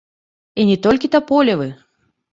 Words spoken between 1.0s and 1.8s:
таполевы.